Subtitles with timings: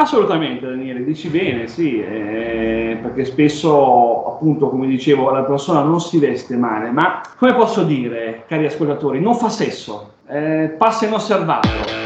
[0.00, 6.18] Assolutamente Daniele, dici bene, sì, eh, perché spesso appunto come dicevo la persona non si
[6.18, 11.99] veste male, ma come posso dire, cari ascoltatori, non fa sesso, eh, passa inosservato.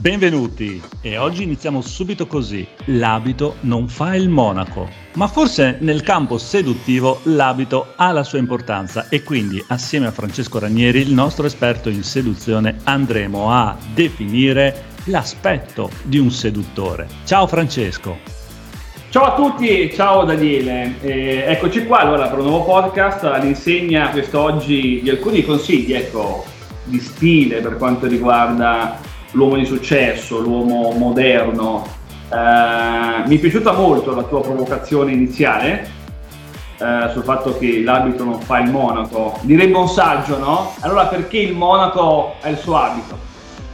[0.00, 2.64] Benvenuti e oggi iniziamo subito così.
[2.84, 9.08] L'abito non fa il monaco, ma forse nel campo seduttivo l'abito ha la sua importanza
[9.08, 15.90] e quindi assieme a Francesco Ranieri, il nostro esperto in seduzione, andremo a definire l'aspetto
[16.04, 17.08] di un seduttore.
[17.24, 18.18] Ciao Francesco.
[19.10, 25.00] Ciao a tutti, ciao Daniele, eh, eccoci qua allora per un nuovo podcast all'insegna quest'oggi
[25.02, 26.44] di alcuni consigli ecco,
[26.84, 31.86] di stile per quanto riguarda l'uomo di successo, l'uomo moderno.
[32.30, 35.96] Eh, mi è piaciuta molto la tua provocazione iniziale
[36.78, 39.38] eh, sul fatto che l'abito non fa il monaco.
[39.42, 40.72] Direbbe un saggio, no?
[40.80, 43.26] Allora perché il monaco è il suo abito?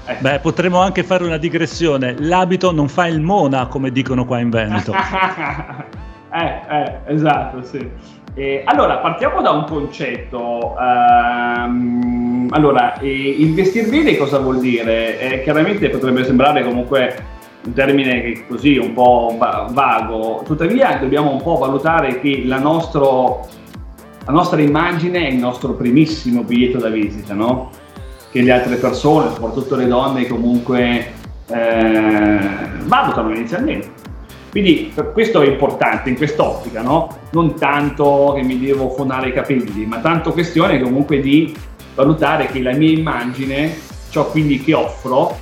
[0.06, 0.20] Ecco.
[0.20, 2.14] Beh, potremmo anche fare una digressione.
[2.18, 4.92] L'abito non fa il mona, come dicono qua in Veneto.
[6.32, 7.90] eh, eh, esatto, sì.
[8.36, 10.74] Eh, allora, partiamo da un concetto.
[10.76, 15.20] Um, allora, eh, investir bene cosa vuol dire?
[15.20, 17.32] Eh, chiaramente potrebbe sembrare comunque
[17.64, 23.46] un termine così un po' vago, tuttavia dobbiamo un po' valutare che la, nostro,
[24.26, 27.70] la nostra immagine è il nostro primissimo biglietto da visita, no?
[28.30, 31.12] Che le altre persone, soprattutto le donne, comunque
[31.46, 32.38] eh,
[32.82, 33.88] valutano inizialmente.
[34.54, 37.22] Quindi questo è importante in quest'ottica, no?
[37.32, 41.52] Non tanto che mi devo fonare i capelli, ma tanto questione comunque di
[41.96, 43.76] valutare che la mia immagine,
[44.10, 45.36] ciò quindi che offro,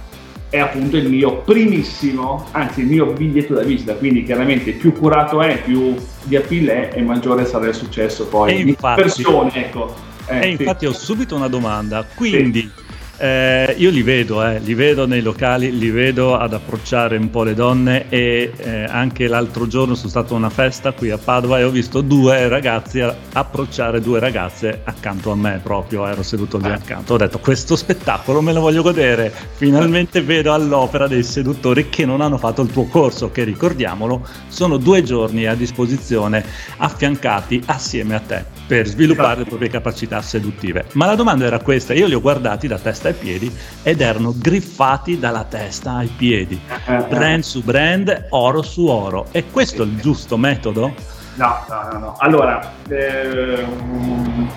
[0.49, 5.43] è appunto il mio primissimo, anzi il mio biglietto da visita, quindi chiaramente più curato
[5.43, 9.95] è, più di appeal è e maggiore sarà il successo poi e di persone, ecco.
[10.25, 12.82] Eh, e infatti ho subito una domanda, quindi sì.
[13.23, 17.45] Eh, io li vedo, eh, li vedo nei locali, li vedo ad approcciare un po'
[17.45, 21.61] le donne e eh, anche l'altro giorno sono stato a una festa qui a Padova
[21.61, 26.69] e ho visto due ragazzi approcciare due ragazze accanto a me proprio, ero seduto lì
[26.69, 32.05] accanto, ho detto questo spettacolo me lo voglio godere, finalmente vedo all'opera dei seduttori che
[32.05, 36.45] non hanno fatto il tuo corso, che ricordiamolo sono due giorni a disposizione
[36.79, 40.87] affiancati assieme a te per sviluppare le proprie capacità seduttive.
[40.95, 44.35] Ma la domanda era questa, io li ho guardati da testa ai piedi ed erano
[44.37, 46.61] griffati dalla testa ai piedi,
[47.09, 49.27] brand su brand, oro su oro.
[49.31, 50.93] E questo è il giusto metodo?
[51.35, 51.99] No, no, no.
[51.99, 52.15] no.
[52.19, 54.51] Allora, ehm,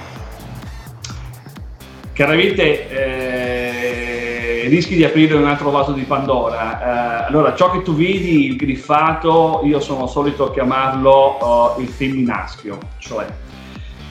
[2.13, 7.23] chiaramente eh, rischi di aprire un altro vaso di Pandora.
[7.23, 12.77] Eh, allora, ciò che tu vedi, il griffato, io sono solito chiamarlo uh, il femminaschio,
[12.97, 13.25] cioè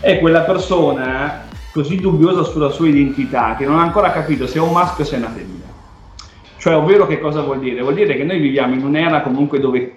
[0.01, 4.61] è quella persona così dubbiosa sulla sua identità che non ha ancora capito se è
[4.61, 5.65] un maschio o se è una femmina.
[6.57, 7.83] Cioè, ovvero che cosa vuol dire?
[7.83, 9.97] Vuol dire che noi viviamo in un'era comunque dove,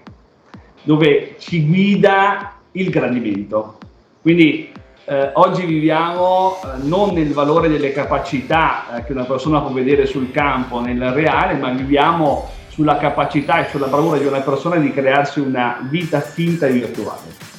[0.81, 3.77] dove ci guida il gradimento.
[4.23, 4.71] Quindi
[5.05, 10.07] eh, oggi viviamo eh, non nel valore delle capacità eh, che una persona può vedere
[10.07, 14.91] sul campo, nel reale, ma viviamo sulla capacità e sulla bravura di una persona di
[14.91, 17.56] crearsi una vita finta e virtuale.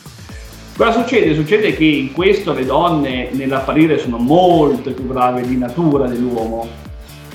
[0.79, 1.35] Cosa succede?
[1.35, 6.69] Succede che in questo le donne nell'apparire sono molto più brave di natura dell'uomo.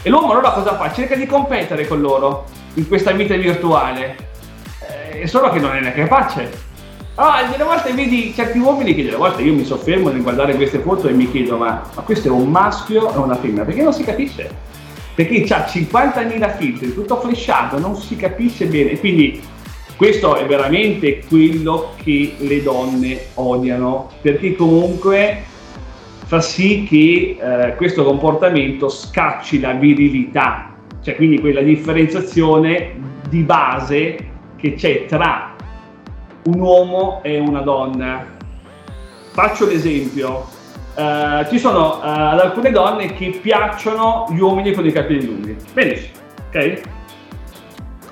[0.02, 0.94] E l'uomo allora cosa fa?
[0.94, 2.46] Cerca di competere con loro
[2.76, 4.16] in questa vita virtuale.
[5.20, 6.50] Eh, solo che non è neanche capace.
[7.16, 10.80] Ah, delle volte vedi certi uomini che delle volte io mi soffermo nel guardare queste
[10.80, 13.66] foto e mi chiedo ma, ma questo è un maschio o una femmina?
[13.66, 14.50] Perché non si capisce.
[15.16, 18.98] Perché ha 50.000 filtri, tutto flashato, non si capisce bene.
[18.98, 19.42] Quindi
[19.96, 25.44] questo è veramente quello che le donne odiano, perché comunque
[26.26, 32.96] fa sì che eh, questo comportamento scacci la virilità, cioè quindi quella differenziazione
[33.30, 34.18] di base
[34.58, 35.56] che c'è tra
[36.46, 38.26] un uomo e una donna.
[39.32, 40.48] Faccio l'esempio,
[40.96, 46.14] uh, ci sono uh, alcune donne che piacciono gli uomini con i capelli lunghi, benissimo,
[46.50, 46.82] ok?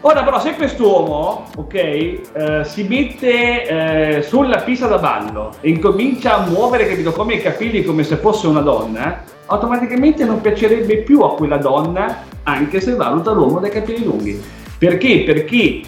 [0.03, 2.21] Ora però se quest'uomo, ok, eh,
[2.63, 7.83] si mette eh, sulla pista da ballo e incomincia a muovere, capito, come i capelli
[7.83, 13.31] come se fosse una donna, automaticamente non piacerebbe più a quella donna anche se valuta
[13.31, 14.41] l'uomo dai capelli lunghi.
[14.75, 15.21] Perché?
[15.23, 15.81] Perché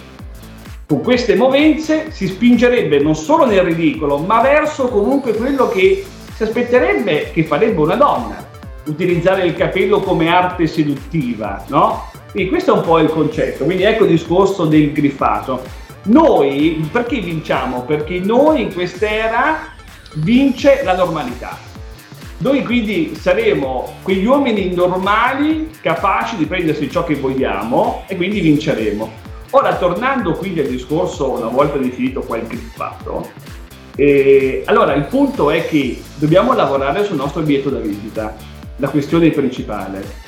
[0.85, 6.05] con queste movenze si spingerebbe non solo nel ridicolo, ma verso comunque quello che
[6.35, 8.45] si aspetterebbe che farebbe una donna.
[8.85, 12.11] Utilizzare il capello come arte seduttiva, no?
[12.33, 15.61] Quindi questo è un po' il concetto, quindi ecco il discorso del griffato.
[16.05, 17.83] Noi perché vinciamo?
[17.83, 19.59] Perché noi in quest'era
[20.15, 21.55] vince la normalità.
[22.39, 29.11] Noi quindi saremo quegli uomini normali capaci di prendersi ciò che vogliamo e quindi vinceremo.
[29.51, 33.29] Ora, tornando quindi al discorso, una volta definito qua il griffato,
[33.95, 38.35] eh, allora il punto è che dobbiamo lavorare sul nostro biglietto da visita,
[38.77, 40.22] la questione principale.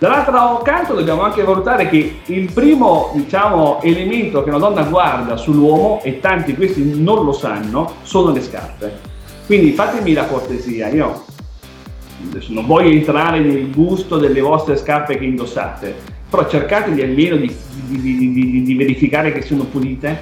[0.00, 6.00] Dall'altro canto dobbiamo anche valutare che il primo diciamo, elemento che una donna guarda sull'uomo,
[6.02, 8.98] e tanti questi non lo sanno, sono le scarpe.
[9.44, 11.26] Quindi fatemi la cortesia, io
[12.48, 15.94] non voglio entrare nel gusto delle vostre scarpe che indossate,
[16.30, 17.54] però cercate di almeno di,
[17.88, 20.18] di, di, di verificare che siano pulite,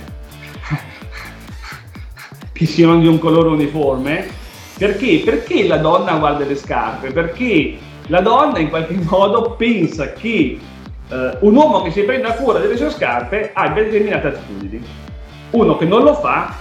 [2.53, 4.27] che siano di un colore uniforme.
[4.77, 5.23] Perché?
[5.25, 7.13] Perché la donna guarda le scarpe?
[7.13, 10.59] Perché la donna in qualche modo pensa che
[11.11, 14.85] eh, un uomo che si prenda cura delle sue scarpe abbia determinate attitudini.
[15.51, 16.55] Uno che non lo fa,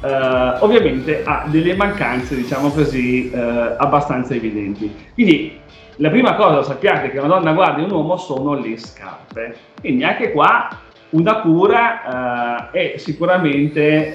[0.00, 4.94] eh, ovviamente ha delle mancanze, diciamo così, eh, abbastanza evidenti.
[5.14, 5.58] Quindi
[5.96, 9.56] la prima cosa sappiate che una donna guarda in un uomo sono le scarpe.
[9.80, 10.68] Quindi anche qua
[11.10, 14.14] una cura eh, è sicuramente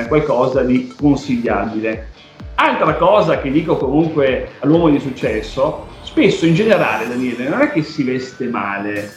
[0.00, 2.08] eh, qualcosa di consigliabile.
[2.56, 7.84] Altra cosa che dico comunque all'uomo di successo spesso in generale, Daniele, non è che
[7.84, 9.14] si veste male,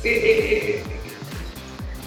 [0.00, 0.80] è,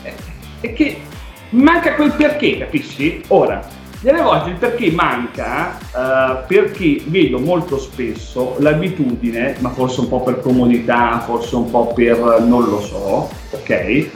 [0.02, 0.14] è,
[0.62, 1.02] è che
[1.50, 3.22] manca quel perché, capisci?
[3.28, 3.68] Ora,
[4.00, 10.22] delle volte il perché manca uh, perché vedo molto spesso l'abitudine, ma forse un po'
[10.22, 14.10] per comodità, forse un po' per non lo so, ok?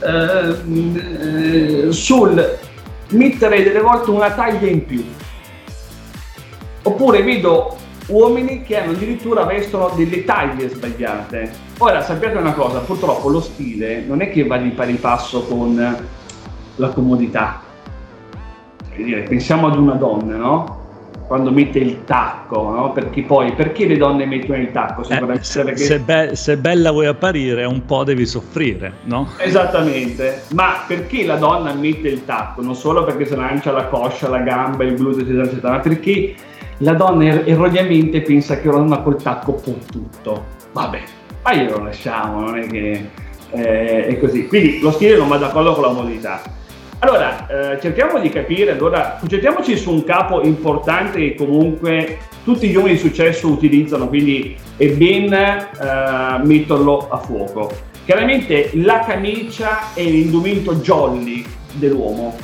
[0.00, 2.58] Uh, sul
[3.08, 5.02] mettere delle volte una taglia in più.
[6.82, 11.50] Oppure vedo uomini che hanno addirittura vestono delle taglie sbagliate.
[11.78, 16.06] Ora sappiate una cosa, purtroppo lo stile non è che va di pari passo con
[16.76, 17.62] la comodità.
[18.96, 20.82] Dire, pensiamo ad una donna, no?
[21.26, 22.92] Quando mette il tacco, no?
[22.92, 25.02] Perché poi, perché le donne mettono il tacco?
[25.02, 25.76] Eh, se, perché...
[25.82, 29.30] se, be- se, bella vuoi apparire, un po' devi soffrire, no?
[29.38, 32.60] Esattamente, ma perché la donna mette il tacco?
[32.60, 36.34] Non solo perché se lancia la coscia, la gamba, il gluteo, eccetera, eccetera, ma perché
[36.78, 40.44] la donna er- erroneamente pensa che donna col tacco può tutto.
[40.72, 41.00] Vabbè,
[41.42, 43.10] ma io lo lasciamo, non è che
[43.50, 44.46] eh, è così.
[44.46, 46.42] Quindi lo stile non va d'accordo con la modalità.
[47.00, 52.76] Allora, eh, cerchiamo di capire, allora, concentriamoci su un capo importante che comunque tutti gli
[52.76, 57.70] uomini di successo utilizzano, quindi è ben eh, metterlo a fuoco.
[58.06, 61.44] Chiaramente la camicia è l'indumento jolly
[61.74, 62.36] dell'uomo.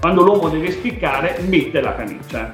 [0.00, 2.50] Quando l'uomo deve spiccare, mette la camicia.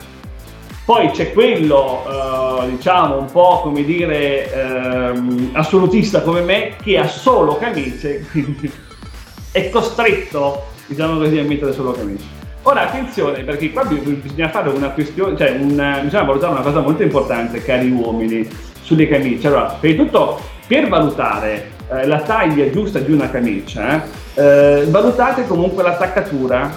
[0.84, 7.06] Poi c'è quello, eh, diciamo, un po' come dire, ehm, assolutista come me, che ha
[7.06, 8.70] solo camicie, quindi
[9.52, 12.38] è costretto, diciamo così, a mettere solo camicie.
[12.62, 17.02] Ora attenzione perché qua bisogna fare una questione, cioè una, bisogna valutare una cosa molto
[17.02, 18.46] importante, cari uomini,
[18.82, 19.46] sulle camicie.
[19.46, 24.04] Allora, prima di tutto, per valutare eh, la taglia giusta di una camicia,
[24.34, 26.70] eh, valutate comunque l'attaccatura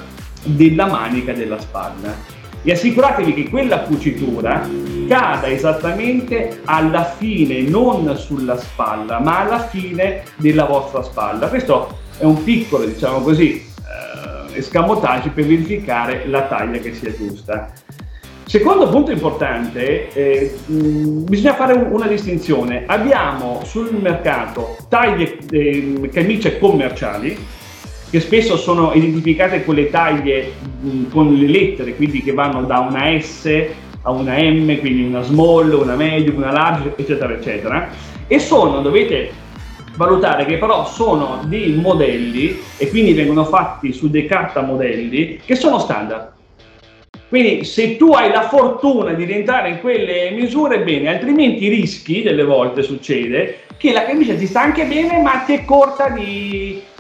[0.44, 4.68] della manica della spalla e assicuratevi che quella cucitura
[5.08, 11.48] cada esattamente alla fine, non sulla spalla, ma alla fine della vostra spalla.
[11.48, 13.66] Questo è un piccolo, diciamo così,
[14.52, 17.72] eh, escamotage per verificare la taglia che sia giusta.
[18.46, 22.84] Secondo punto importante, eh, mh, bisogna fare una distinzione.
[22.86, 27.38] Abbiamo sul mercato taglie, eh, camicie commerciali,
[28.14, 30.52] che spesso sono identificate con le taglie,
[30.82, 33.66] mh, con le lettere, quindi che vanno da una S
[34.04, 37.90] a una M, quindi una small, una medium, una large, eccetera, eccetera.
[38.28, 39.32] E sono, dovete
[39.96, 45.56] valutare che però sono dei modelli e quindi vengono fatti su dei carta modelli che
[45.56, 46.34] sono standard.
[47.30, 52.44] Quindi se tu hai la fortuna di rientrare in quelle misure, bene, altrimenti rischi, delle
[52.44, 56.92] volte succede, che la camicia ti sta anche bene ma ti è corta di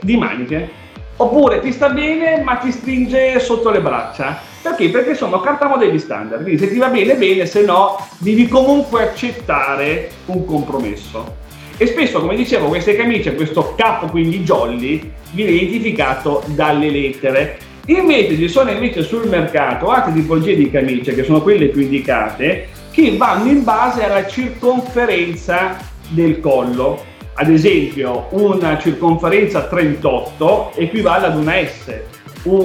[0.00, 0.88] di maniche.
[1.16, 4.40] Oppure ti sta bene ma ti stringe sotto le braccia.
[4.62, 4.88] Perché?
[4.90, 6.42] Perché sono cartamodelli standard.
[6.42, 11.36] Quindi se ti va bene, bene, se no devi comunque accettare un compromesso.
[11.76, 17.58] E spesso, come dicevo, queste camicie, questo capo quindi jolly, viene identificato dalle lettere.
[17.86, 22.68] Invece ci sono invece sul mercato altre tipologie di camicie, che sono quelle più indicate,
[22.90, 27.02] che vanno in base alla circonferenza del collo.
[27.40, 31.90] Ad esempio, una circonferenza 38 equivale ad una S,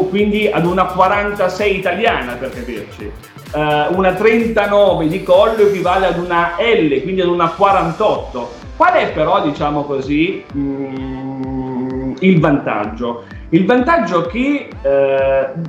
[0.10, 3.10] quindi ad una 46 italiana per capirci.
[3.54, 8.52] Uh, una 39 di collo equivale ad una L, quindi ad una 48.
[8.76, 13.24] Qual è però, diciamo così, mm, il vantaggio?
[13.52, 15.62] Il vantaggio che uh,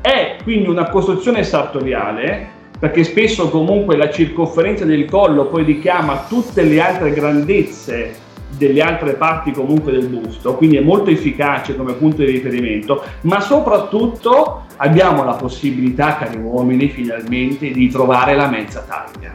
[0.00, 6.62] è quindi una costruzione sartoriale perché spesso comunque la circonferenza del collo poi richiama tutte
[6.62, 8.24] le altre grandezze
[8.56, 13.40] delle altre parti comunque del busto, quindi è molto efficace come punto di riferimento, ma
[13.40, 19.34] soprattutto abbiamo la possibilità, cari uomini, finalmente di trovare la mezza taglia.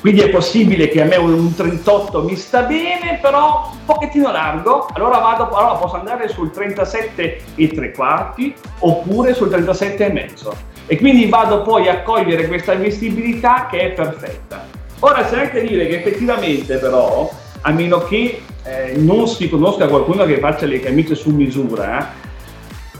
[0.00, 4.86] Quindi è possibile che a me un 38 mi sta bene, però un pochettino largo,
[4.92, 10.56] allora, vado, allora posso andare sul 37 e tre quarti oppure sul 37 e mezzo.
[10.86, 14.66] E quindi vado poi a cogliere questa vestibilità che è perfetta.
[15.00, 17.28] Ora c'è anche dire che effettivamente però,
[17.62, 22.12] a meno che eh, non si conosca qualcuno che faccia le camicie su misura,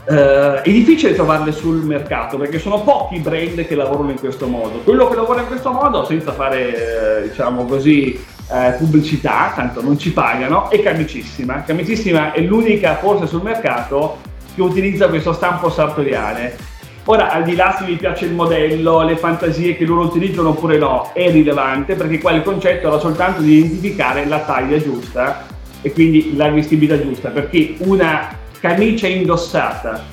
[0.09, 4.47] eh, è difficile trovarle sul mercato perché sono pochi i brand che lavorano in questo
[4.47, 4.79] modo.
[4.79, 8.19] Quello che lavora in questo modo, senza fare eh, diciamo così,
[8.51, 11.61] eh, pubblicità, tanto non ci pagano, è Camicissima.
[11.63, 14.17] Camicissima è l'unica forse sul mercato
[14.55, 16.57] che utilizza questo stampo sartoriale.
[17.05, 20.77] Ora, al di là se vi piace il modello, le fantasie che loro utilizzano oppure
[20.77, 25.91] no, è rilevante perché qua il concetto era soltanto di identificare la taglia giusta e
[25.91, 30.03] quindi la vestibilità giusta, perché una camicia indossata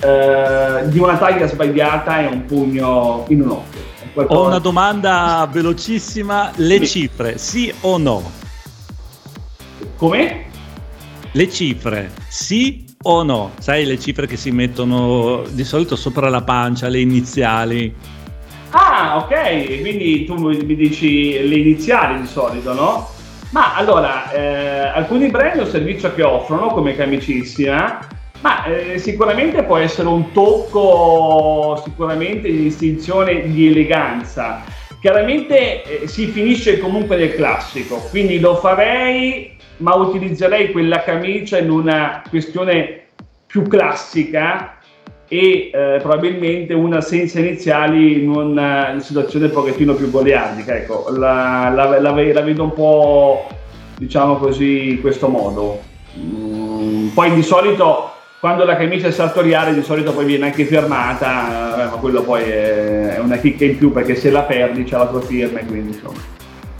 [0.00, 3.80] eh, di una taglia sbagliata è un pugno in un occhio.
[4.14, 6.86] Ho una domanda velocissima, le sì.
[6.86, 8.30] cifre, sì o no?
[9.96, 10.44] Come?
[11.30, 13.52] Le cifre, sì o no?
[13.58, 17.94] Sai le cifre che si mettono di solito sopra la pancia, le iniziali?
[18.70, 23.08] Ah, ok, quindi tu mi dici le iniziali di solito, no?
[23.52, 27.98] Ma allora, eh, alcuni brand o servizio che offrono come Camicissima,
[28.40, 34.64] ma eh, sicuramente può essere un tocco sicuramente di distinzione di eleganza.
[35.02, 41.70] Chiaramente eh, si finisce comunque nel classico, quindi lo farei, ma utilizzerei quella camicia in
[41.70, 43.08] una questione
[43.46, 44.78] più classica
[45.32, 50.76] e eh, probabilmente una senza iniziali in una situazione un pochettino più goliardica.
[50.76, 53.46] Ecco, la, la, la, la, vedo un po'
[53.96, 55.80] diciamo così in questo modo.
[56.18, 58.10] Mm, poi di solito
[58.40, 62.42] quando la camicia è sartoriale di solito poi viene anche firmata, eh, ma quello poi
[62.42, 65.64] è, è, una chicca in più perché se la perdi c'è la tua firma e
[65.64, 66.20] quindi insomma.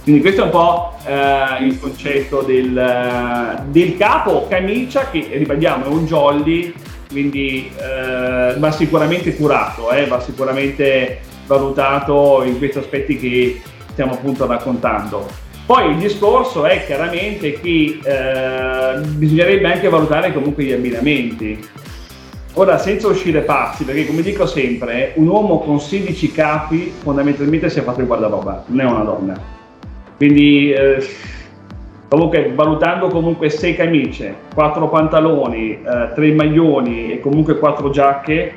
[0.02, 5.88] Quindi questo è un po' eh, il concetto del, del, capo camicia che ripetiamo è
[5.88, 6.74] un jolly
[7.12, 13.60] quindi eh, va sicuramente curato, eh, va sicuramente valutato in questi aspetti che
[13.92, 15.28] stiamo appunto raccontando.
[15.64, 21.68] Poi il discorso è chiaramente che eh, bisognerebbe anche valutare comunque gli abbinamenti.
[22.54, 27.78] Ora, senza uscire pazzi, perché come dico sempre, un uomo con 16 capi fondamentalmente si
[27.78, 29.40] è fatto il guardaroba, non è una donna.
[30.16, 31.02] Quindi eh,
[32.12, 38.52] Comunque, valutando comunque 6 camicie, 4 pantaloni, eh, 3 maglioni e comunque 4 giacche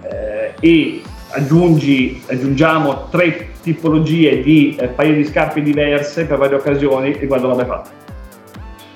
[0.00, 7.10] eh, e aggiungi, aggiungiamo 3 tipologie di eh, paio di scarpe diverse per varie occasioni,
[7.10, 7.90] il guardaroba è fatto.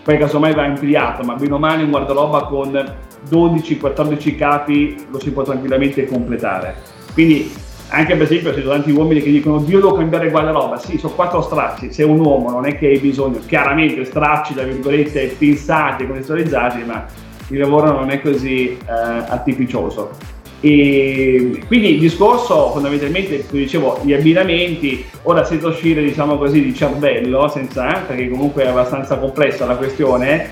[0.04, 2.94] Poi casomai va ampliato, ma bene o male un guardaroba con
[3.28, 6.76] 12-14 capi lo si può tranquillamente completare.
[7.12, 7.52] Quindi
[7.90, 11.12] anche per esempio ci sono tanti uomini che dicono Dio devo cambiare guardaroba, sì, sono
[11.14, 16.06] quattro stracci, sei un uomo non è che hai bisogno, chiaramente stracci, tra virgolette, pensati,
[16.06, 17.04] contestualizzati, ma
[17.48, 20.38] il lavoro non è così eh, artificioso.
[20.62, 26.74] E quindi il discorso fondamentalmente, come dicevo, gli abbinamenti, ora senza uscire diciamo così di
[26.74, 30.48] cervello, senza, eh, perché comunque è abbastanza complessa la questione,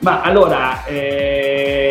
[0.00, 0.84] ma allora...
[0.86, 1.81] Eh,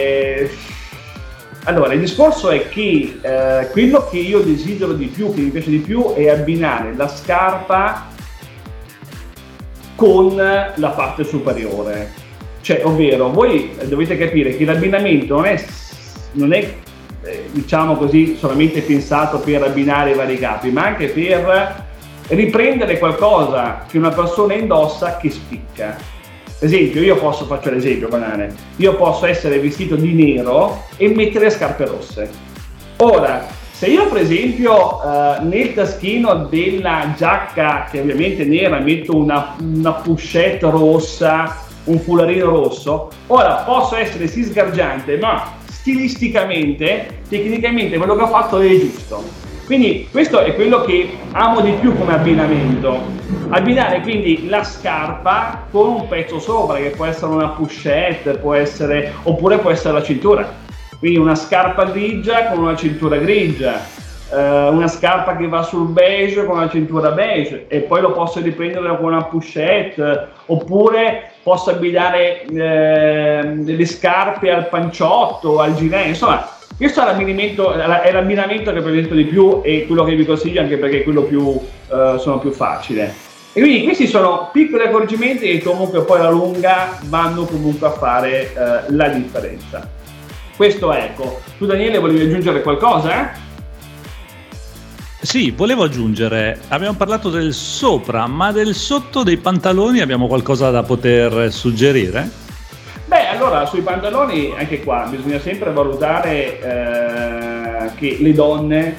[1.66, 5.70] allora, il discorso è che eh, quello che io desidero di più, che mi piace
[5.70, 8.08] di più, è abbinare la scarpa
[9.96, 12.12] con la parte superiore.
[12.62, 15.64] Cioè, ovvero, voi dovete capire che l'abbinamento non è,
[16.34, 16.74] non è
[17.24, 21.90] eh, diciamo così, solamente pensato per abbinare i vari capi, ma anche per
[22.28, 25.96] riprendere qualcosa che una persona indossa che spicca
[26.66, 31.86] esempio, io posso, faccio l'esempio banale, io posso essere vestito di nero e mettere scarpe
[31.86, 32.30] rosse.
[32.98, 39.16] Ora, se io per esempio eh, nel taschino della giacca, che ovviamente è nera, metto
[39.16, 47.98] una, una pushette rossa, un fularino rosso, ora posso essere sì sgargiante, ma stilisticamente, tecnicamente
[47.98, 49.24] quello che ho fatto è giusto.
[49.72, 53.04] Quindi questo è quello che amo di più come abbinamento.
[53.52, 59.14] Abbinare quindi la scarpa con un pezzo sopra, che può essere una pushette, può essere,
[59.24, 60.46] oppure può essere la cintura.
[61.00, 63.80] Quindi una scarpa grigia con una cintura grigia,
[64.30, 68.42] eh, una scarpa che va sul beige con una cintura beige e poi lo posso
[68.42, 76.60] riprendere con una pushette, oppure posso abbinare eh, le scarpe al panciotto, al gilet, insomma
[76.82, 80.78] Questo è l'abbinamento, è l'abbinamento che presento di più e quello che vi consiglio anche
[80.78, 83.14] perché è quello più, uh, sono più facile.
[83.54, 88.52] E quindi questi sono piccoli accorgimenti che comunque poi alla lunga vanno comunque a fare
[88.56, 89.88] uh, la differenza.
[90.56, 91.42] Questo ecco.
[91.60, 93.32] Tu Daniele volevi aggiungere qualcosa?
[95.22, 100.82] Sì, volevo aggiungere, abbiamo parlato del sopra, ma del sotto dei pantaloni abbiamo qualcosa da
[100.82, 102.50] poter suggerire?
[103.42, 108.98] Allora sui pantaloni anche qua bisogna sempre valutare eh, che le donne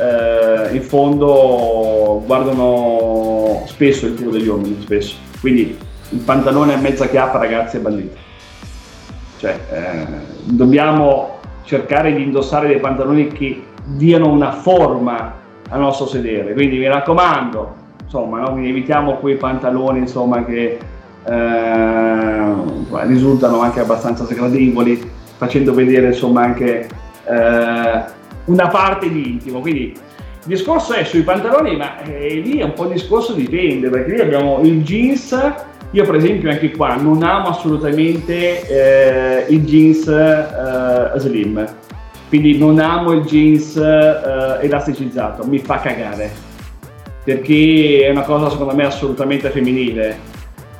[0.00, 5.14] eh, in fondo guardano spesso il culo degli uomini, spesso.
[5.40, 5.78] Quindi
[6.08, 8.16] il pantalone a mezza chiappa, ragazzi, è bandito.
[9.38, 10.06] Cioè, eh,
[10.46, 15.34] dobbiamo cercare di indossare dei pantaloni che diano una forma
[15.68, 16.52] al nostro sedere.
[16.52, 18.56] Quindi mi raccomando, insomma, no?
[18.56, 20.93] evitiamo quei pantaloni insomma, che
[21.26, 22.54] eh,
[23.06, 26.88] risultano anche abbastanza sgradevoli, facendo vedere insomma anche
[27.26, 28.04] eh,
[28.44, 29.60] una parte di intimo.
[29.60, 29.96] Quindi il
[30.44, 34.20] discorso è sui pantaloni, ma eh, lì è un po' il discorso dipende, perché lì
[34.20, 35.52] abbiamo il jeans.
[35.90, 41.64] Io per esempio anche qua non amo assolutamente eh, il jeans eh, slim,
[42.28, 46.32] quindi non amo il jeans eh, elasticizzato, mi fa cagare,
[47.22, 50.18] perché è una cosa secondo me assolutamente femminile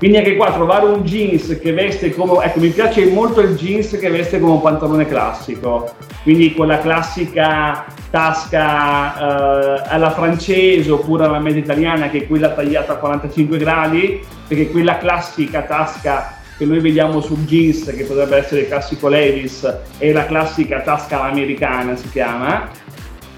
[0.04, 3.96] quindi anche qua trovare un jeans che veste come, ecco mi piace molto il jeans
[3.98, 5.94] che veste come un pantalone classico,
[6.24, 12.50] quindi con la classica tasca eh, alla francese oppure alla media italiana che è quella
[12.50, 18.36] tagliata a 45 gradi, perché quella classica tasca che noi vediamo sul jeans che potrebbe
[18.36, 22.68] essere il classico Levis è la classica tasca americana si chiama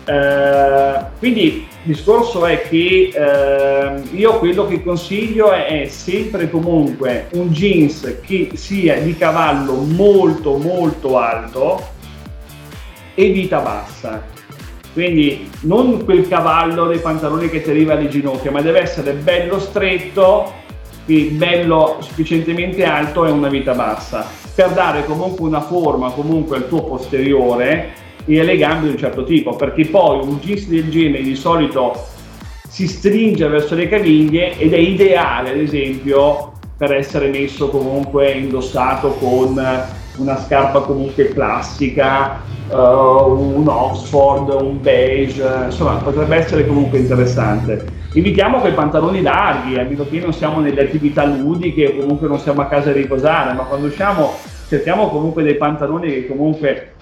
[0.08, 7.26] eh, quindi il discorso è che eh, io quello che consiglio è, è, sempre comunque
[7.32, 11.94] un jeans che sia di cavallo molto molto alto
[13.14, 14.22] e vita bassa.
[14.92, 19.58] Quindi non quel cavallo dei pantaloni che ti arriva alle ginocchia, ma deve essere bello
[19.58, 20.52] stretto,
[21.04, 26.68] quindi bello sufficientemente alto e una vita bassa, per dare comunque una forma comunque al
[26.68, 31.22] tuo posteriore e alle gambe di un certo tipo, perché poi un jeans del genere
[31.22, 31.94] di solito
[32.68, 39.12] si stringe verso le caviglie ed è ideale, ad esempio, per essere messo comunque indossato
[39.12, 39.58] con
[40.18, 48.04] una scarpa comunque classica, uh, un Oxford, un beige, insomma potrebbe essere comunque interessante.
[48.12, 52.38] Invitiamo quei pantaloni larghi, a meno che non siamo nelle attività ludiche o comunque non
[52.38, 54.32] siamo a casa a riposare, ma quando usciamo
[54.68, 56.94] cerchiamo comunque dei pantaloni che comunque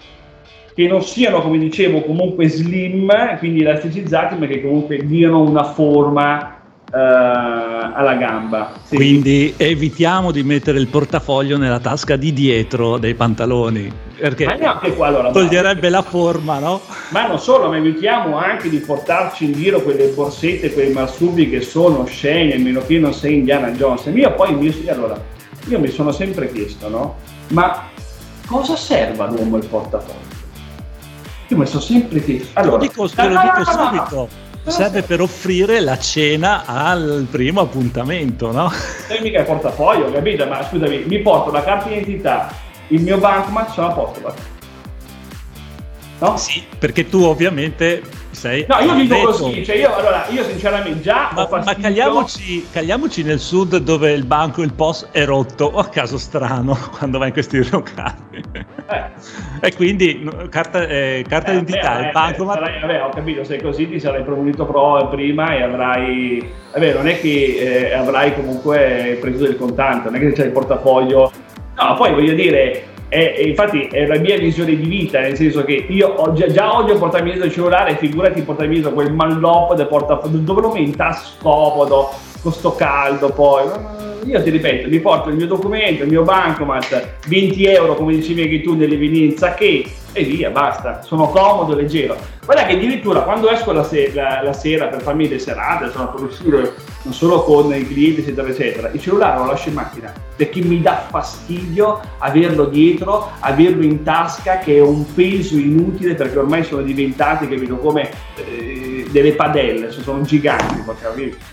[0.75, 6.57] che non siano, come dicevo, comunque slim, quindi elasticizzati, ma che comunque diano una forma
[6.91, 8.73] uh, alla gamba.
[8.83, 8.97] Sì.
[8.97, 14.47] Quindi evitiamo di mettere il portafoglio nella tasca di dietro dei pantaloni, perché
[14.97, 15.97] qua, allora, toglierebbe ma...
[15.97, 16.81] la forma, no?
[17.11, 21.61] Ma non solo, ma evitiamo anche di portarci in giro quelle borsette, quei marsubi che
[21.61, 24.11] sono sceni, a meno che non sei Indiana Jones.
[24.13, 25.21] Io poi mi, allora,
[25.69, 27.17] io mi sono sempre chiesto, no?
[27.51, 27.85] Ma
[28.47, 30.34] cosa serve all'uomo il portafoglio?
[31.49, 32.59] Io mi sono sempre chiesto.
[32.59, 34.29] Allora, lo dico, te lo dico subito.
[34.67, 38.73] Serve per offrire la cena al primo appuntamento, no?
[39.09, 40.47] E mica il portafoglio, capito?
[40.47, 42.51] Ma scusami, mi porto la carta d'identità,
[42.89, 44.35] il mio bankmat, sono a posto.
[46.21, 46.37] No?
[46.39, 48.03] Sì, perché tu ovviamente
[48.35, 48.65] sei.
[48.69, 53.39] No, io dico così, cioè io, allora, io sinceramente già ma, ma cagliamoci, cagliamoci, nel
[53.39, 57.33] sud dove il banco, il post è rotto, o a caso strano quando vai in
[57.33, 58.43] questi locali.
[58.87, 59.05] Eh.
[59.61, 62.45] e quindi carta, eh, carta eh, d'identità, il banco.
[62.45, 62.53] Ma...
[62.55, 66.53] Sarai, vabbè, ho capito, se così ti sarai premunito pro prima e avrai.
[66.73, 70.53] Vabbè, non è che eh, avrai comunque preso del contante, non è che c'è il
[70.53, 71.33] portafoglio.
[71.77, 75.87] No, poi voglio dire, è, infatti è la mia visione di vita, nel senso che
[75.89, 80.61] io già, già odio portarmi dietro il cellulare, figurati portarmi quel mallop del portafoglio, dove
[80.63, 82.11] lo metti scomodo,
[82.45, 83.65] con sto caldo poi.
[84.27, 88.43] Io ti ripeto, mi porto il mio documento, il mio bancomat, 20 euro come dicevi
[88.43, 89.85] anche tu nell'evidenza che
[90.17, 92.17] e via, basta, sono comodo, leggero.
[92.45, 96.11] Guarda che addirittura quando esco la, se- la, la sera per farmi le serate, sono
[96.11, 100.13] per uscire non solo con i clienti, eccetera, eccetera, il cellulare lo lascio in macchina
[100.37, 106.39] perché mi dà fastidio averlo dietro, averlo in tasca, che è un peso inutile perché
[106.39, 108.84] ormai sono diventati, capito, come eh,
[109.15, 110.83] delle padelle, sono giganti,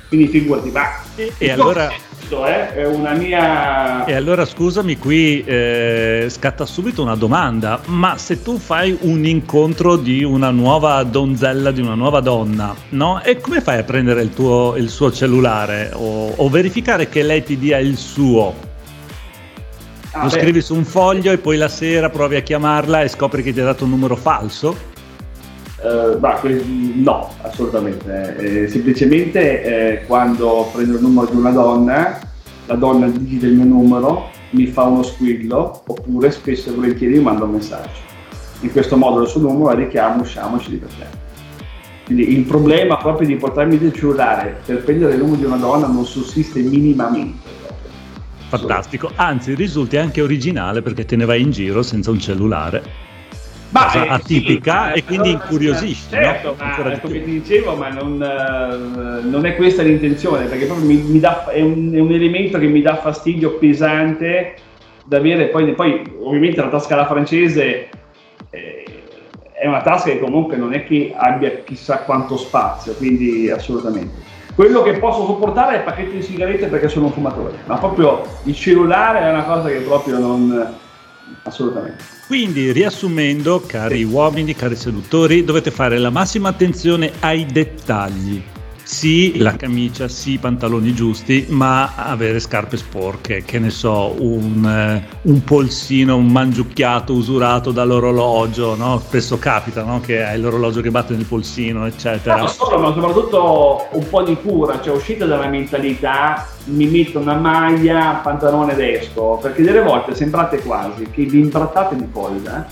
[0.07, 0.87] quindi figurati, ma...
[1.15, 1.93] E, e allora...
[2.17, 4.03] Questo, eh, è una mia...
[4.05, 9.95] E allora scusami, qui eh, scatta subito una domanda, ma se tu fai un incontro
[9.95, 13.21] di una nuova donzella, di una nuova donna, no?
[13.21, 17.43] E come fai a prendere il, tuo, il suo cellulare o, o verificare che lei
[17.43, 18.69] ti dia il suo?
[20.13, 20.39] Ah, lo beh.
[20.39, 23.59] scrivi su un foglio e poi la sera provi a chiamarla e scopri che ti
[23.59, 24.89] ha dato un numero falso?
[25.83, 28.37] Uh, bah, no, assolutamente.
[28.37, 32.19] Eh, semplicemente eh, quando prendo il numero di una donna,
[32.67, 37.23] la donna digita il mio numero, mi fa uno squillo, oppure spesso e volentieri mi
[37.23, 38.09] manda un messaggio.
[38.61, 41.19] In questo modo il suo numero, la richiamo, usciamo e ci divertiamo.
[42.05, 45.87] Quindi il problema proprio di portarmi del cellulare per prendere il numero di una donna
[45.87, 47.59] non sussiste minimamente.
[48.49, 53.09] Fantastico, anzi risulti anche originale perché te ne vai in giro senza un cellulare.
[53.71, 56.09] Ma, cosa eh, attipica sì, e quindi incuriosisci.
[56.09, 56.65] Certo, no?
[56.65, 61.19] ma come ti dicevo, ma non, uh, non, è questa l'intenzione, perché proprio mi, mi
[61.19, 64.55] dà, è, un, è, un, elemento che mi dà fastidio pesante
[65.05, 65.47] da avere.
[65.47, 67.89] Poi, poi ovviamente la tasca alla francese
[68.49, 68.85] eh,
[69.53, 74.29] è una tasca che comunque non è che abbia chissà quanto spazio, quindi assolutamente.
[74.53, 78.21] Quello che posso sopportare è il pacchetto di sigarette perché sono un fumatore, ma proprio
[78.43, 80.75] il cellulare è una cosa che proprio non...
[81.43, 82.19] assolutamente.
[82.31, 88.41] Quindi, riassumendo, cari uomini, cari seduttori, dovete fare la massima attenzione ai dettagli
[88.91, 94.65] sì la camicia, sì i pantaloni giusti, ma avere scarpe sporche, che ne so, un,
[94.65, 98.99] eh, un polsino, un mangiucchiato usurato dall'orologio, no?
[98.99, 100.01] spesso capita no?
[100.01, 102.35] che hai l'orologio che batte nel polsino, eccetera.
[102.35, 107.35] Non solo, ma soprattutto un po' di cura, cioè uscita dalla mentalità mi metto una
[107.35, 109.09] maglia, pantalone ed
[109.41, 112.67] perché delle volte sembrate quasi che vi imbrattate di colla,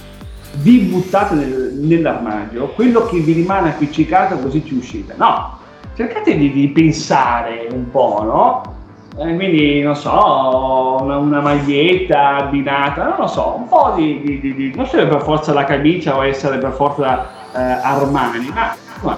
[0.55, 5.13] vi buttate nel, nell'armadio, quello che vi rimane appiccicato così ci uscite.
[5.17, 5.58] No,
[5.99, 8.77] cercate di, di pensare un po', no?
[9.17, 14.55] Eh, quindi, non so, una, una, maglietta abbinata, non lo so, un po' di, di,
[14.55, 19.17] di, non serve per forza la camicia o essere per forza eh, Armani, ma, ma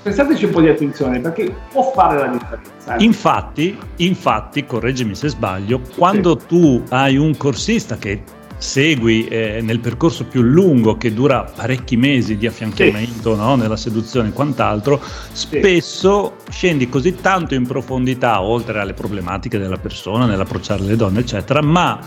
[0.00, 2.96] prestateci un po' di attenzione perché può fare la differenza.
[2.96, 3.04] Eh?
[3.04, 6.46] Infatti, infatti, correggimi se sbaglio, quando sì.
[6.46, 8.22] tu hai un corsista che
[8.58, 13.40] segui eh, nel percorso più lungo che dura parecchi mesi di affiancamento sì.
[13.40, 13.54] no?
[13.56, 15.00] nella seduzione e quant'altro,
[15.32, 16.52] spesso sì.
[16.52, 22.00] scendi così tanto in profondità, oltre alle problematiche della persona, nell'approcciare le donne, eccetera, ma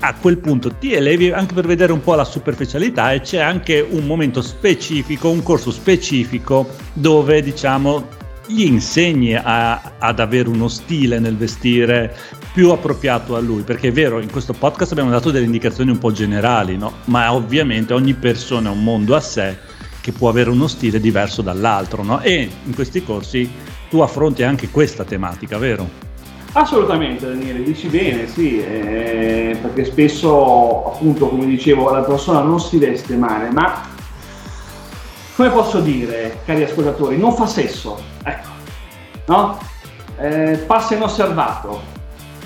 [0.00, 3.86] a quel punto ti elevi anche per vedere un po' la superficialità e c'è anche
[3.88, 8.06] un momento specifico, un corso specifico dove diciamo
[8.46, 12.14] gli insegni a, ad avere uno stile nel vestire
[12.56, 15.98] più appropriato a lui, perché è vero, in questo podcast abbiamo dato delle indicazioni un
[15.98, 16.90] po' generali, no?
[17.04, 19.58] ma ovviamente ogni persona è un mondo a sé
[20.00, 22.22] che può avere uno stile diverso dall'altro, no?
[22.22, 23.52] e in questi corsi
[23.90, 25.86] tu affronti anche questa tematica, vero?
[26.52, 32.78] Assolutamente Daniele, dici bene, sì, eh, perché spesso appunto come dicevo la persona non si
[32.78, 33.82] veste male, ma
[35.34, 38.48] come posso dire, cari ascoltatori, non fa sesso, ecco,
[39.26, 39.58] no?
[40.18, 41.95] Eh, passa inosservato,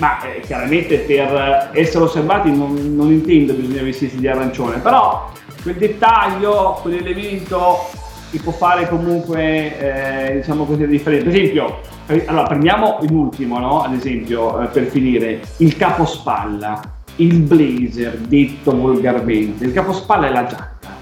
[0.00, 5.30] ma eh, chiaramente per essere osservati non, non intendo bisogna vestirsi di arancione, però
[5.62, 7.88] quel dettaglio, quell'elemento
[8.30, 11.24] che può fare comunque, eh, diciamo così, differenza.
[11.28, 13.82] Per esempio, eh, allora prendiamo l'ultimo, no?
[13.82, 16.80] Ad esempio, eh, per finire, il capospalla,
[17.16, 19.64] il blazer, detto volgarmente.
[19.64, 20.98] Il capospalla è la giacca.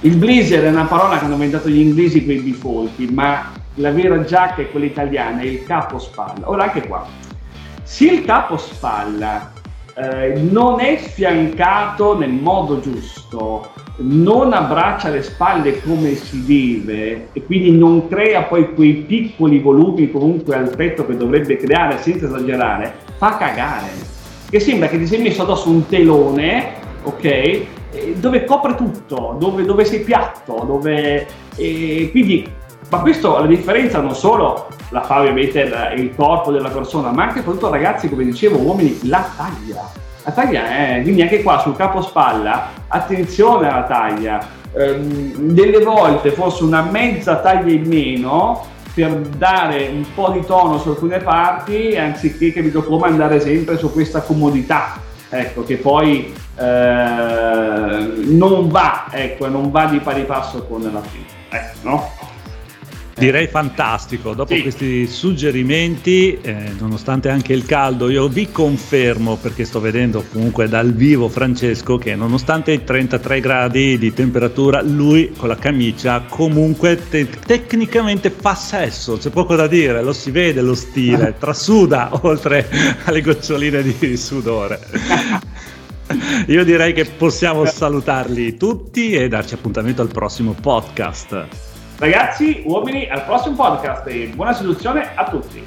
[0.00, 4.22] Il blazer è una parola che hanno inventato gli inglesi con i ma la vera
[4.24, 6.50] giacca è quella italiana, è il capospalla.
[6.50, 7.06] Ora anche qua,
[7.90, 9.50] se il capo spalla
[9.94, 17.42] eh, non è sfiancato nel modo giusto, non abbraccia le spalle come si deve e
[17.44, 22.94] quindi non crea poi quei piccoli volumi comunque al petto che dovrebbe creare senza esagerare,
[23.16, 23.88] fa cagare.
[24.50, 26.74] Che sembra che ti sei messo addosso un telone,
[27.04, 27.60] ok?
[28.16, 31.26] Dove copre tutto, dove, dove sei piatto, dove...
[31.56, 32.46] E quindi,
[32.90, 37.24] ma questo la differenza non solo la fa ovviamente il, il, corpo della persona, ma
[37.24, 39.90] anche soprattutto ragazzi, come dicevo, uomini, la taglia.
[40.24, 44.56] La taglia è, quindi anche qua sul capo spalla, attenzione alla taglia.
[44.74, 50.78] Ehm, delle volte forse una mezza taglia in meno per dare un po' di tono
[50.78, 55.00] su alcune parti, anziché capito come andare sempre su questa comodità.
[55.30, 56.64] Ecco, che poi eh,
[58.24, 61.26] non va, ecco, non va di pari passo con la prima.
[61.50, 62.10] Ecco, no?
[63.18, 64.62] Direi fantastico, dopo sì.
[64.62, 70.92] questi suggerimenti, eh, nonostante anche il caldo, io vi confermo, perché sto vedendo comunque dal
[70.92, 77.28] vivo Francesco, che nonostante i 33 gradi di temperatura, lui con la camicia comunque te-
[77.28, 82.68] tecnicamente fa sesso, c'è poco da dire, lo si vede lo stile, trasuda oltre
[83.04, 84.78] alle goccioline di sudore.
[86.46, 91.67] Io direi che possiamo salutarli tutti e darci appuntamento al prossimo podcast.
[91.98, 95.60] Ragazzi, uomini, al prossimo podcast e buona seduzione a tutti.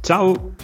[0.00, 0.55] Ciao!